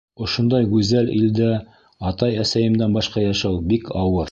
[0.27, 1.51] Ошондай гүзәл илдә
[2.13, 4.19] атай-әсәйемдән башҡа йәшәү бик ауыр.